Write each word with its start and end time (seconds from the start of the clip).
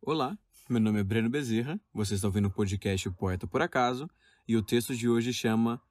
Olá, 0.00 0.38
meu 0.70 0.80
nome 0.80 1.00
é 1.00 1.02
Breno 1.02 1.28
Bezerra, 1.28 1.78
você 1.92 2.14
está 2.14 2.28
ouvindo 2.28 2.46
o 2.46 2.50
podcast 2.50 3.10
Poeta 3.10 3.46
por 3.48 3.60
Acaso 3.60 4.08
e 4.46 4.56
o 4.56 4.62
texto 4.62 4.96
de 4.96 5.08
hoje 5.08 5.32
chama 5.34 5.82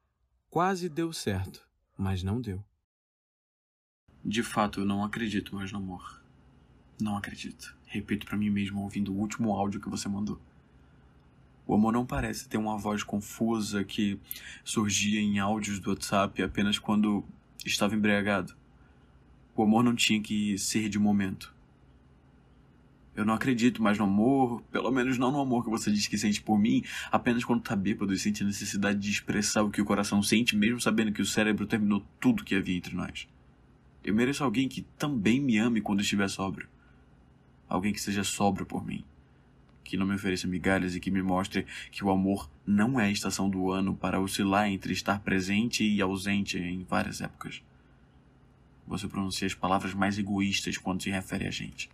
Quase 0.49 0.87
Deu 0.87 1.11
Certo, 1.11 1.67
mas 1.95 2.23
não 2.23 2.41
deu. 2.41 2.63
De 4.23 4.41
fato, 4.41 4.79
eu 4.79 4.85
não 4.85 5.03
acredito 5.03 5.53
mais 5.53 5.71
no 5.71 5.79
amor. 5.79 6.23
Não 6.99 7.17
acredito. 7.17 7.75
Repito 7.85 8.25
para 8.25 8.37
mim 8.37 8.49
mesmo 8.49 8.81
ouvindo 8.81 9.13
o 9.13 9.17
último 9.17 9.51
áudio 9.51 9.81
que 9.81 9.89
você 9.89 10.07
mandou. 10.07 10.39
O 11.67 11.75
amor 11.75 11.91
não 11.91 12.05
parece 12.05 12.47
ter 12.47 12.57
uma 12.57 12.77
voz 12.77 13.03
confusa 13.03 13.83
que 13.83 14.19
surgia 14.63 15.19
em 15.19 15.37
áudios 15.37 15.79
do 15.79 15.89
WhatsApp 15.89 16.41
apenas 16.41 16.79
quando 16.79 17.25
estava 17.65 17.93
embriagado. 17.93 18.55
O 19.53 19.63
amor 19.63 19.83
não 19.83 19.93
tinha 19.93 20.21
que 20.21 20.57
ser 20.57 20.87
de 20.87 20.97
momento. 20.97 21.56
Eu 23.17 23.25
não 23.25 23.33
acredito 23.33 23.81
mais 23.81 23.97
no 23.97 24.03
amor, 24.03 24.61
pelo 24.71 24.91
menos 24.91 25.17
não 25.17 25.31
no 25.31 25.41
amor 25.41 25.63
que 25.63 25.71
você 25.71 25.91
diz 25.91 26.05
que 26.05 26.19
sente 26.19 26.39
por 26.39 26.59
mim, 26.59 26.83
apenas 27.11 27.43
quando 27.43 27.63
tá 27.63 27.75
bêbado 27.75 28.13
e 28.13 28.19
sente 28.19 28.43
a 28.43 28.45
necessidade 28.45 28.99
de 28.99 29.09
expressar 29.09 29.63
o 29.63 29.71
que 29.71 29.81
o 29.81 29.85
coração 29.85 30.21
sente, 30.21 30.55
mesmo 30.55 30.79
sabendo 30.79 31.11
que 31.11 31.23
o 31.23 31.25
cérebro 31.25 31.65
terminou 31.65 32.05
tudo 32.19 32.43
que 32.43 32.53
havia 32.53 32.77
entre 32.77 32.95
nós. 32.95 33.27
Eu 34.03 34.13
mereço 34.13 34.43
alguém 34.43 34.69
que 34.69 34.83
também 34.99 35.41
me 35.41 35.57
ame 35.57 35.81
quando 35.81 36.01
estiver 36.01 36.29
sóbrio. 36.29 36.69
Alguém 37.67 37.91
que 37.91 37.99
seja 37.99 38.23
sóbrio 38.23 38.67
por 38.67 38.85
mim. 38.85 39.03
Que 39.83 39.97
não 39.97 40.05
me 40.05 40.13
ofereça 40.13 40.45
migalhas 40.45 40.95
e 40.95 40.99
que 40.99 41.09
me 41.09 41.23
mostre 41.23 41.65
que 41.89 42.05
o 42.05 42.11
amor 42.11 42.47
não 42.67 42.99
é 42.99 43.05
a 43.05 43.11
estação 43.11 43.49
do 43.49 43.71
ano 43.71 43.95
para 43.95 44.21
oscilar 44.21 44.67
entre 44.67 44.93
estar 44.93 45.21
presente 45.21 45.83
e 45.83 45.99
ausente 46.03 46.59
em 46.59 46.83
várias 46.83 47.19
épocas. 47.19 47.63
Você 48.85 49.07
pronuncia 49.07 49.47
as 49.47 49.55
palavras 49.55 49.95
mais 49.95 50.19
egoístas 50.19 50.77
quando 50.77 51.01
se 51.01 51.09
refere 51.09 51.47
a 51.47 51.51
gente. 51.51 51.89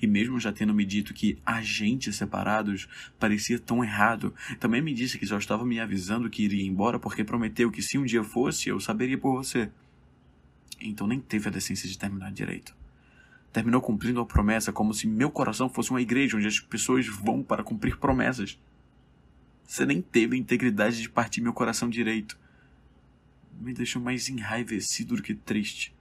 E 0.00 0.06
mesmo 0.06 0.40
já 0.40 0.52
tendo 0.52 0.74
me 0.74 0.84
dito 0.84 1.14
que 1.14 1.38
agentes 1.44 2.16
separados 2.16 2.88
parecia 3.18 3.58
tão 3.58 3.84
errado, 3.84 4.34
também 4.58 4.82
me 4.82 4.94
disse 4.94 5.18
que 5.18 5.26
só 5.26 5.38
estava 5.38 5.64
me 5.64 5.78
avisando 5.78 6.30
que 6.30 6.42
iria 6.42 6.66
embora 6.66 6.98
porque 6.98 7.24
prometeu 7.24 7.70
que 7.70 7.82
se 7.82 7.98
um 7.98 8.04
dia 8.04 8.24
fosse, 8.24 8.68
eu 8.68 8.80
saberia 8.80 9.18
por 9.18 9.32
você. 9.32 9.70
Então 10.80 11.06
nem 11.06 11.20
teve 11.20 11.48
a 11.48 11.52
decência 11.52 11.88
de 11.88 11.98
terminar 11.98 12.32
direito. 12.32 12.74
Terminou 13.52 13.80
cumprindo 13.80 14.20
a 14.20 14.26
promessa 14.26 14.72
como 14.72 14.94
se 14.94 15.06
meu 15.06 15.30
coração 15.30 15.68
fosse 15.68 15.90
uma 15.90 16.00
igreja 16.00 16.36
onde 16.36 16.46
as 16.46 16.58
pessoas 16.58 17.06
vão 17.06 17.42
para 17.42 17.62
cumprir 17.62 17.98
promessas. 17.98 18.58
Você 19.64 19.86
nem 19.86 20.02
teve 20.02 20.36
a 20.36 20.38
integridade 20.38 21.00
de 21.00 21.08
partir 21.08 21.40
meu 21.40 21.52
coração 21.52 21.88
direito. 21.88 22.38
Me 23.60 23.72
deixou 23.72 24.02
mais 24.02 24.28
enraivecido 24.28 25.16
do 25.16 25.22
que 25.22 25.34
triste 25.34 25.94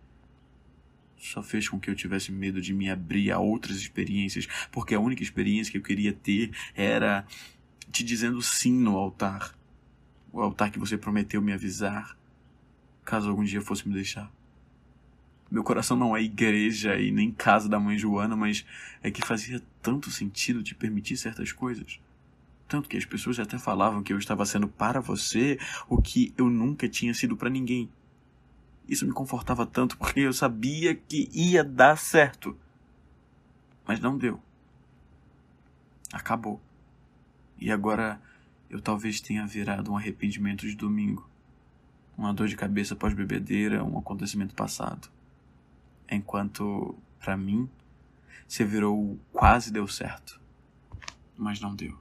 só 1.31 1.41
fez 1.41 1.69
com 1.69 1.79
que 1.79 1.89
eu 1.89 1.95
tivesse 1.95 2.31
medo 2.31 2.61
de 2.61 2.73
me 2.73 2.89
abrir 2.89 3.31
a 3.31 3.39
outras 3.39 3.77
experiências, 3.77 4.47
porque 4.71 4.93
a 4.93 4.99
única 4.99 5.23
experiência 5.23 5.71
que 5.71 5.77
eu 5.77 5.81
queria 5.81 6.13
ter 6.13 6.51
era 6.75 7.25
te 7.91 8.03
dizendo 8.03 8.41
sim 8.41 8.73
no 8.73 8.97
altar. 8.97 9.55
O 10.31 10.41
altar 10.41 10.71
que 10.71 10.79
você 10.79 10.97
prometeu 10.97 11.41
me 11.41 11.53
avisar, 11.53 12.17
caso 13.03 13.29
algum 13.29 13.43
dia 13.43 13.61
fosse 13.61 13.87
me 13.87 13.93
deixar. 13.93 14.31
Meu 15.49 15.63
coração 15.63 15.97
não 15.97 16.15
é 16.15 16.21
igreja 16.23 16.95
e 16.95 17.11
nem 17.11 17.29
casa 17.31 17.67
da 17.67 17.77
mãe 17.77 17.97
Joana, 17.97 18.37
mas 18.37 18.65
é 19.03 19.11
que 19.11 19.25
fazia 19.25 19.61
tanto 19.81 20.09
sentido 20.09 20.63
te 20.63 20.73
permitir 20.73 21.17
certas 21.17 21.51
coisas. 21.51 21.99
Tanto 22.69 22.87
que 22.87 22.95
as 22.95 23.03
pessoas 23.03 23.37
até 23.37 23.57
falavam 23.57 24.01
que 24.01 24.13
eu 24.13 24.17
estava 24.17 24.45
sendo 24.45 24.65
para 24.65 25.01
você 25.01 25.59
o 25.89 26.01
que 26.01 26.33
eu 26.37 26.49
nunca 26.49 26.87
tinha 26.87 27.13
sido 27.13 27.35
para 27.35 27.49
ninguém. 27.49 27.89
Isso 28.91 29.07
me 29.07 29.13
confortava 29.13 29.65
tanto 29.65 29.97
porque 29.97 30.19
eu 30.19 30.33
sabia 30.33 30.93
que 30.93 31.29
ia 31.31 31.63
dar 31.63 31.97
certo. 31.97 32.57
Mas 33.87 34.01
não 34.01 34.17
deu. 34.17 34.37
Acabou. 36.11 36.61
E 37.57 37.71
agora 37.71 38.21
eu 38.69 38.81
talvez 38.81 39.21
tenha 39.21 39.47
virado 39.47 39.93
um 39.93 39.95
arrependimento 39.95 40.67
de 40.67 40.75
domingo. 40.75 41.25
Uma 42.17 42.33
dor 42.33 42.49
de 42.49 42.57
cabeça 42.57 42.93
pós-bebedeira, 42.93 43.81
um 43.81 43.97
acontecimento 43.97 44.53
passado. 44.53 45.07
Enquanto, 46.09 46.93
para 47.17 47.37
mim, 47.37 47.69
você 48.45 48.65
virou 48.65 49.17
quase 49.31 49.71
deu 49.71 49.87
certo. 49.87 50.37
Mas 51.37 51.61
não 51.61 51.73
deu. 51.73 51.97